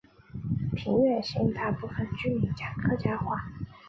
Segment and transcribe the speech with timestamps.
[0.75, 3.39] 平远县大部分居民讲客家话。